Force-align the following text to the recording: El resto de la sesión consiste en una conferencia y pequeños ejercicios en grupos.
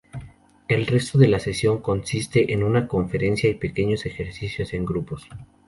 El 0.67 0.87
resto 0.87 1.19
de 1.19 1.27
la 1.27 1.37
sesión 1.39 1.79
consiste 1.79 2.53
en 2.53 2.63
una 2.63 2.87
conferencia 2.87 3.51
y 3.51 3.53
pequeños 3.53 4.07
ejercicios 4.07 4.73
en 4.73 4.83
grupos. 4.83 5.29